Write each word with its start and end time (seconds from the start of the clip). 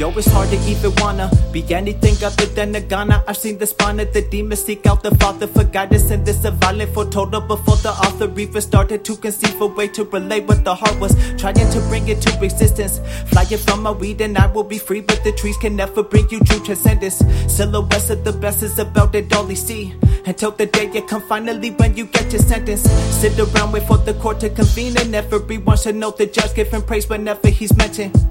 Yo, 0.00 0.08
it's 0.12 0.28
hard 0.28 0.48
to 0.48 0.56
even 0.60 0.90
wanna 0.96 1.30
be 1.52 1.62
anything 1.74 2.16
other 2.24 2.46
than 2.46 2.74
a 2.74 2.80
Ghana. 2.80 3.22
I've 3.28 3.36
seen 3.36 3.58
the 3.58 3.66
spawn 3.66 4.00
of 4.00 4.10
the 4.14 4.22
demons 4.22 4.64
seek 4.64 4.86
out 4.86 5.02
the 5.02 5.14
father 5.16 5.46
for 5.46 5.62
guidance, 5.62 6.10
and 6.10 6.24
this 6.24 6.42
a 6.46 6.52
violent 6.52 6.94
foretold 6.94 7.32
before 7.32 7.76
the 7.76 7.90
author 7.90 8.32
even 8.40 8.62
started 8.62 9.04
to 9.04 9.14
conceive 9.14 9.60
a 9.60 9.66
way 9.66 9.88
to 9.88 10.04
relate 10.04 10.48
what 10.48 10.64
the 10.64 10.74
heart 10.74 10.98
was 10.98 11.14
trying 11.36 11.56
to 11.56 11.80
bring 11.90 12.08
it 12.08 12.22
to 12.22 12.42
existence. 12.42 12.98
Flying 13.26 13.58
from 13.58 13.82
my 13.82 13.90
weed, 13.90 14.22
and 14.22 14.38
I 14.38 14.46
will 14.46 14.64
be 14.64 14.78
free, 14.78 15.02
but 15.02 15.22
the 15.22 15.32
trees 15.32 15.58
can 15.58 15.76
never 15.76 16.02
bring 16.02 16.30
you 16.30 16.40
true 16.40 16.64
transcendence. 16.64 17.18
Silhouettes 17.46 18.08
of 18.08 18.24
the 18.24 18.32
best 18.32 18.62
is 18.62 18.78
about 18.78 19.14
it 19.14 19.30
all 19.36 19.50
you 19.50 19.54
see. 19.54 19.94
Until 20.24 20.52
the 20.52 20.64
day 20.64 20.90
you 20.90 21.02
come 21.02 21.20
finally 21.20 21.72
when 21.72 21.94
you 21.94 22.06
get 22.06 22.32
your 22.32 22.40
sentence. 22.40 22.88
Sit 23.20 23.38
around, 23.38 23.72
wait 23.72 23.82
for 23.82 23.98
the 23.98 24.14
court 24.14 24.40
to 24.40 24.48
convene, 24.48 24.96
and 24.96 25.14
everyone 25.14 25.76
should 25.76 25.96
know 25.96 26.10
the 26.10 26.24
judge 26.24 26.54
giving 26.54 26.80
praise 26.80 27.06
whenever 27.06 27.48
he's 27.48 27.76
mentioned. 27.76 28.29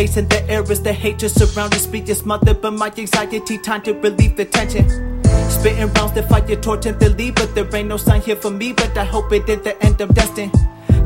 Facing 0.00 0.28
the 0.28 0.42
errors, 0.48 0.80
the 0.80 0.94
hatred 0.94 1.30
surrounding 1.30 1.78
speech 1.78 2.08
is 2.08 2.20
smothered, 2.20 2.62
but 2.62 2.70
my 2.70 2.90
anxiety 2.96 3.58
time 3.58 3.82
to 3.82 3.92
relieve 3.92 4.34
the 4.34 4.46
tension. 4.46 4.88
Spitting 5.50 5.92
rounds 5.92 6.18
fight 6.26 6.48
your 6.48 6.58
torch 6.58 6.86
and 6.86 6.98
the 6.98 7.10
lead, 7.10 7.34
but 7.34 7.54
there 7.54 7.68
ain't 7.76 7.88
no 7.88 7.98
sign 7.98 8.22
here 8.22 8.34
for 8.34 8.50
me. 8.50 8.72
But 8.72 8.96
I 8.96 9.04
hope 9.04 9.30
it 9.30 9.46
is 9.46 9.60
the 9.60 9.76
end 9.84 10.00
of 10.00 10.14
destined. 10.14 10.54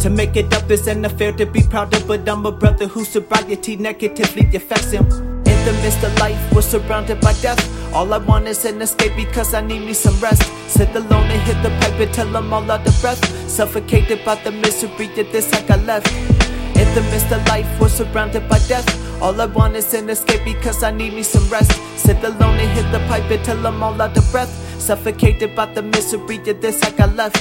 To 0.00 0.10
make 0.10 0.36
it 0.36 0.52
up 0.52 0.70
isn't 0.70 1.06
affair 1.06 1.32
to 1.32 1.46
be 1.46 1.62
proud 1.62 1.94
of, 1.94 2.06
but 2.06 2.28
I'm 2.28 2.44
a 2.44 2.52
brother 2.52 2.86
whose 2.86 3.08
sobriety 3.08 3.76
negatively 3.76 4.44
affects 4.54 4.90
him. 4.90 5.06
In 5.06 5.58
the 5.64 5.72
midst 5.80 6.04
of 6.04 6.14
life, 6.18 6.52
we're 6.52 6.60
surrounded 6.60 7.18
by 7.22 7.32
death. 7.40 7.62
All 7.94 8.12
I 8.12 8.18
want 8.18 8.46
is 8.46 8.62
an 8.66 8.82
escape 8.82 9.16
because 9.16 9.54
I 9.54 9.62
need 9.62 9.86
me 9.86 9.94
some 9.94 10.20
rest. 10.20 10.42
Sit 10.68 10.94
alone 10.94 11.30
and 11.30 11.40
hit 11.48 11.62
the 11.62 11.70
pipe 11.80 11.98
until 11.98 12.36
I'm 12.36 12.52
all 12.52 12.70
out 12.70 12.86
of 12.86 13.00
breath. 13.00 13.24
Suffocated 13.48 14.22
by 14.22 14.34
the 14.34 14.52
misery 14.52 15.06
of 15.18 15.32
this 15.32 15.50
I 15.54 15.66
got 15.66 15.82
left. 15.84 16.41
In 16.82 16.92
the 16.96 17.02
midst 17.12 17.30
of 17.30 17.46
life, 17.46 17.68
we're 17.80 17.88
surrounded 17.88 18.48
by 18.48 18.58
death. 18.66 18.88
All 19.22 19.40
I 19.40 19.46
want 19.46 19.76
is 19.76 19.94
an 19.94 20.10
escape 20.10 20.44
because 20.44 20.82
I 20.82 20.90
need 20.90 21.14
me 21.14 21.22
some 21.22 21.48
rest. 21.48 21.70
Sit 21.96 22.16
alone 22.24 22.58
and 22.58 22.70
hit 22.76 22.90
the 22.90 22.98
pipe 23.06 23.30
until 23.30 23.64
I'm 23.64 23.80
all 23.80 24.02
out 24.02 24.18
of 24.18 24.28
breath. 24.32 24.52
Suffocated 24.80 25.54
by 25.54 25.66
the 25.72 25.82
misery 25.82 26.38
of 26.38 26.60
this 26.60 26.82
I 26.82 26.90
got 26.90 27.14
left. 27.14 27.36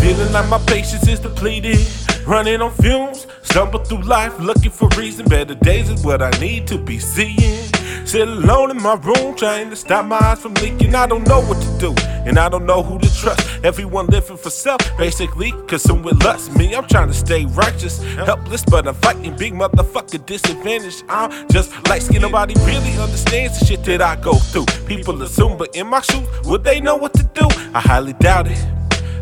Feeling 0.00 0.32
like 0.32 0.48
my 0.48 0.58
patience 0.66 1.06
is 1.06 1.20
depleted. 1.20 1.78
Running 2.26 2.60
on 2.60 2.72
fumes, 2.72 3.28
stumble 3.42 3.78
through 3.84 4.02
life 4.02 4.36
looking 4.40 4.72
for 4.72 4.88
reason. 4.98 5.26
Better 5.26 5.54
days 5.54 5.88
is 5.88 6.04
what 6.04 6.20
I 6.20 6.30
need 6.40 6.66
to 6.66 6.76
be 6.76 6.98
seeing. 6.98 7.70
Sit 8.04 8.28
alone 8.28 8.70
in 8.70 8.82
my 8.82 8.94
room, 8.94 9.34
trying 9.34 9.70
to 9.70 9.76
stop 9.76 10.04
my 10.04 10.18
eyes 10.18 10.40
from 10.40 10.54
leaking. 10.54 10.94
I 10.94 11.06
don't 11.06 11.26
know 11.26 11.40
what 11.40 11.60
to 11.62 11.78
do, 11.78 11.94
and 12.26 12.38
I 12.38 12.48
don't 12.48 12.66
know 12.66 12.82
who 12.82 12.98
to 12.98 13.20
trust. 13.20 13.64
Everyone 13.64 14.06
living 14.06 14.36
for 14.36 14.50
self, 14.50 14.80
basically 14.98 15.52
consumed 15.66 16.04
with 16.04 16.22
lust. 16.22 16.54
Me, 16.56 16.74
I'm 16.74 16.86
trying 16.86 17.08
to 17.08 17.14
stay 17.14 17.46
righteous, 17.46 18.02
helpless, 18.02 18.64
but 18.64 18.86
I'm 18.86 18.94
fighting 18.94 19.34
big 19.36 19.54
motherfucker 19.54 20.24
disadvantage. 20.26 21.02
I'm 21.08 21.48
just 21.48 21.72
like 21.88 22.02
nobody 22.20 22.54
really 22.60 22.96
understands 22.98 23.58
the 23.58 23.66
shit 23.66 23.84
that 23.84 24.02
I 24.02 24.16
go 24.16 24.34
through. 24.34 24.66
People 24.86 25.20
assume, 25.22 25.56
but 25.56 25.74
in 25.74 25.86
my 25.86 26.00
shoes, 26.00 26.28
would 26.44 26.62
they 26.62 26.80
know 26.80 26.96
what 26.96 27.14
to 27.14 27.22
do? 27.22 27.46
I 27.72 27.80
highly 27.80 28.12
doubt 28.12 28.48
it 28.48 28.73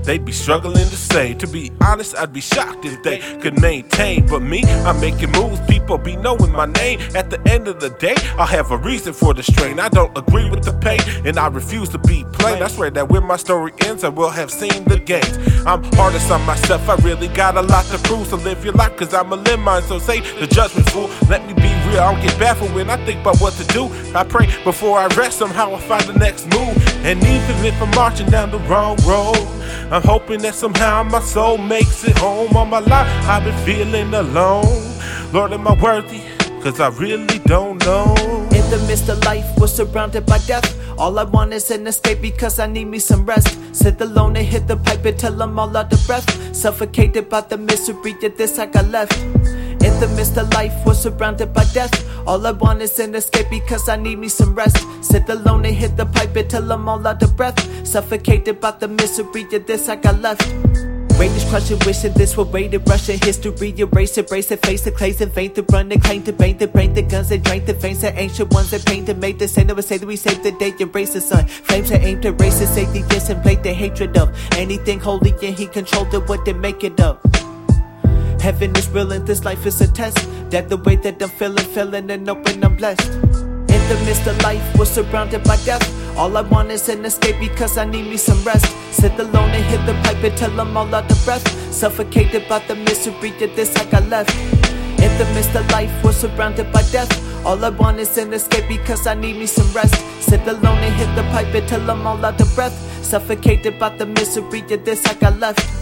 they'd 0.05 0.25
be 0.25 0.33
struggling 0.33 0.89
to 0.89 0.97
say. 0.97 1.34
To 1.34 1.47
be 1.47 1.70
honest, 1.81 2.17
I'd 2.17 2.33
be 2.33 2.41
shocked 2.41 2.84
if 2.84 3.03
they 3.03 3.19
could 3.41 3.61
maintain. 3.61 4.27
But 4.27 4.41
me, 4.42 4.64
I'm 4.84 5.00
making 5.00 5.33
moves, 5.33 5.61
people 5.69 5.98
be 5.98 6.17
knowing 6.17 6.53
my 6.53 6.67
name. 6.67 7.00
At 7.14 7.31
the 7.31 7.41
end 7.48 7.69
of 7.69 7.81
the 7.81 7.91
day, 7.91 8.14
I'll 8.39 8.46
have 8.46 8.70
a 8.70 8.77
reason 8.77 9.13
for 9.13 9.35
the 9.35 9.42
strain. 9.42 9.79
I 9.80 9.89
don't 9.89 10.17
agree 10.17 10.48
with 10.51 10.64
the 10.64 10.73
pain, 10.73 11.01
and 11.27 11.39
I 11.39 11.48
refuse 11.48 11.89
to 11.90 11.98
be 11.98 12.24
plain. 12.33 12.63
I 12.63 12.68
swear 12.68 12.90
that 12.90 13.08
when 13.08 13.24
my 13.24 13.36
story 13.36 13.73
ends, 13.86 14.05
I 14.05 14.08
will 14.08 14.30
have 14.30 14.51
seen 14.51 14.85
the 14.85 14.98
gains. 14.98 15.39
I'm 15.67 15.83
hardest 15.95 16.30
on 16.30 16.42
myself, 16.42 16.89
I 16.89 16.96
really 16.96 17.29
got 17.29 17.57
a 17.57 17.63
lot 17.63 17.84
to 17.86 17.98
prove. 17.98 18.27
So 18.29 18.36
live 18.36 18.64
your 18.64 18.74
life, 18.74 18.96
cause 18.96 19.14
I'm 19.14 19.33
a 19.33 19.36
live 19.36 19.61
mine. 19.61 19.83
So 19.83 19.98
say 19.98 20.20
the 20.40 20.46
judgment 20.46 20.89
fool, 20.90 21.08
let 21.29 21.46
me 21.46 21.55
be 21.55 21.73
real. 21.89 22.01
I 22.01 22.13
don't 22.13 22.23
get 22.23 22.39
baffled 22.39 22.74
when 22.74 22.90
I 22.90 22.96
think 23.05 23.20
about 23.20 23.39
what 23.40 23.55
to 23.55 23.64
do. 23.69 23.89
I 24.14 24.24
pray 24.24 24.46
before 24.64 24.98
I 24.98 25.07
rest, 25.08 25.39
somehow 25.39 25.74
I 25.74 25.80
find 25.80 26.05
the 26.05 26.19
next 26.19 26.46
move. 26.46 26.77
And 27.05 27.19
even 27.23 27.64
if 27.64 27.80
I'm 27.80 27.90
marching 27.90 28.29
down 28.29 28.51
the 28.51 28.58
wrong 28.61 28.96
road, 29.07 29.61
I'm 29.90 30.02
hoping 30.02 30.40
that 30.42 30.55
somehow 30.55 31.02
my 31.02 31.20
soul 31.20 31.58
makes 31.58 32.05
it 32.05 32.16
home. 32.18 32.56
All 32.56 32.64
my 32.64 32.78
life 32.78 33.08
I've 33.28 33.44
been 33.44 33.56
feeling 33.64 34.14
alone. 34.14 34.64
Lord, 35.33 35.52
am 35.52 35.66
I 35.68 35.74
worthy? 35.80 36.22
Cause 36.62 36.78
I 36.80 36.88
really 36.90 37.38
don't 37.40 37.84
know. 37.84 38.14
In 38.52 38.64
the 38.70 38.84
midst 38.86 39.08
of 39.08 39.22
life, 39.24 39.44
we're 39.58 39.66
surrounded 39.66 40.27
by 40.27 40.38
death. 40.46 40.78
All 40.98 41.18
I 41.18 41.24
want 41.24 41.52
is 41.52 41.70
an 41.70 41.86
escape 41.86 42.20
because 42.22 42.58
I 42.58 42.66
need 42.66 42.84
me 42.84 42.98
some 42.98 43.27
rest. 43.27 43.58
Sit 43.74 44.00
alone 44.00 44.36
and 44.36 44.46
hit 44.46 44.68
the 44.68 44.77
pipe 44.77 45.05
until 45.05 45.42
I'm 45.42 45.58
all 45.58 45.77
out 45.77 45.92
of 45.92 46.06
breath. 46.06 46.54
Suffocated 46.54 47.28
by 47.28 47.40
the 47.40 47.58
misery 47.58 48.14
of 48.22 48.36
this 48.36 48.58
I 48.58 48.66
got 48.66 48.86
left. 48.89 49.18
The 50.02 50.08
midst 50.17 50.36
of 50.36 50.52
life, 50.55 50.74
we're 50.85 50.95
surrounded 50.95 51.55
by 51.55 51.63
death. 51.73 51.95
All 52.27 52.45
I 52.45 52.51
want 52.51 52.83
is 52.83 52.98
an 52.98 53.14
escape 53.14 53.48
because 53.51 53.89
I 53.89 53.95
need 53.95 54.18
me 54.18 54.29
some 54.29 54.52
rest. 54.52 54.85
Sit 55.01 55.29
alone 55.29 55.64
and 55.64 55.77
hit 55.77 55.96
the 55.96 56.07
pipe 56.07 56.35
until 56.35 56.73
I'm 56.73 56.89
all 56.89 57.07
out 57.07 57.23
of 57.23 57.36
breath. 57.36 57.57
Suffocated 57.86 58.61
by 58.61 58.73
the 58.73 58.89
misery 58.89 59.45
of 59.52 59.64
this 59.64 59.89
I 59.89 59.95
got 59.95 60.20
left. 60.20 60.42
is 60.42 61.45
crushing, 61.48 61.79
wishing 61.86 62.13
this 62.14 62.36
were 62.36 62.42
rated 62.46 62.83
Russian 62.89 63.17
history. 63.20 63.73
Erase 63.79 64.18
it, 64.18 64.27
brace 64.27 64.51
it, 64.51 64.67
face 64.67 64.83
the 64.83 64.90
clays 64.90 65.20
and 65.20 65.33
faint 65.33 65.55
to 65.55 65.63
run 65.70 65.92
and 65.92 66.02
claim 66.02 66.24
to 66.24 66.33
bang 66.33 66.58
the 66.58 66.67
brain, 66.67 66.92
the 66.95 67.02
guns 67.02 67.29
that 67.29 67.45
drain 67.45 67.64
the 67.64 67.74
veins, 67.74 68.01
the 68.01 68.13
ancient 68.19 68.52
ones 68.52 68.73
that 68.73 68.84
paint 68.84 69.07
to 69.07 69.14
make 69.14 69.39
the 69.39 69.46
same. 69.46 69.69
Never 69.69 69.83
say 69.83 69.98
that 69.98 70.07
we 70.07 70.17
save 70.17 70.42
the 70.42 70.51
day, 70.51 70.74
erase 70.80 71.13
the 71.13 71.20
sun. 71.20 71.46
Flames 71.46 71.90
that 71.90 72.02
aim 72.02 72.20
to 72.23 72.33
race 72.33 72.58
the 72.58 72.67
safety, 72.67 73.05
yes, 73.11 73.30
and 73.30 73.40
play 73.40 73.55
the 73.55 73.73
hatred 73.73 74.19
of 74.19 74.36
anything 74.55 74.98
holy, 74.98 75.30
and 75.30 75.57
he 75.57 75.67
controlled 75.69 76.13
it, 76.13 76.29
what 76.29 76.45
they 76.45 76.55
make 76.55 76.83
it 76.83 76.98
up. 76.98 77.24
Heaven 78.42 78.75
is 78.75 78.89
real 78.91 79.13
and 79.13 79.25
this 79.25 79.45
life 79.45 79.64
is 79.67 79.80
a 79.80 79.86
test. 79.86 80.19
That 80.51 80.69
the 80.69 80.77
way 80.77 80.97
that 80.97 81.23
I'm 81.23 81.29
feeling, 81.29 81.64
feeling 81.64 82.11
and 82.11 82.29
open, 82.29 82.64
I'm 82.64 82.75
blessed. 82.75 83.08
In 83.08 83.83
the 83.89 84.03
midst 84.05 84.27
of 84.27 84.36
life, 84.42 84.64
we're 84.77 84.85
surrounded 84.85 85.45
by 85.45 85.57
death. 85.58 85.86
All 86.19 86.36
I 86.36 86.41
want 86.41 86.73
is 86.73 86.89
an 86.89 87.05
escape 87.05 87.36
because 87.39 87.79
I 87.79 87.85
need 87.85 88.11
me 88.11 88.17
some 88.17 88.42
rest. 88.42 88.67
Sit 88.91 89.13
alone 89.20 89.51
and 89.51 89.64
hit 89.67 89.86
the 89.86 89.95
pipe 90.02 90.25
until 90.25 90.61
I'm 90.61 90.77
all 90.77 90.92
out 90.92 91.08
of 91.08 91.25
breath. 91.25 91.47
Suffocated 91.73 92.48
by 92.48 92.58
the 92.67 92.75
misery 92.75 93.31
of 93.45 93.55
this 93.55 93.77
I 93.77 93.85
got 93.85 94.08
left. 94.08 94.35
In 95.01 95.13
the 95.19 95.25
midst 95.35 95.55
of 95.55 95.70
life, 95.70 95.92
we're 96.02 96.11
surrounded 96.11 96.73
by 96.73 96.83
death. 96.91 97.13
All 97.47 97.64
I 97.64 97.69
want 97.69 98.01
is 98.01 98.19
an 98.19 98.33
escape 98.33 98.67
because 98.67 99.07
I 99.07 99.14
need 99.14 99.36
me 99.36 99.47
some 99.47 99.73
rest. 99.73 99.95
Sit 100.20 100.45
alone 100.48 100.79
and 100.79 100.95
hit 100.97 101.14
the 101.14 101.23
pipe 101.31 101.55
until 101.55 101.89
I'm 101.89 102.05
all 102.05 102.25
out 102.25 102.41
of 102.41 102.52
breath. 102.57 102.75
Suffocated 103.05 103.79
by 103.79 103.97
the 103.97 104.07
misery 104.07 104.63
of 104.63 104.85
this 104.85 105.07
I 105.07 105.14
got 105.14 105.39
left. 105.39 105.82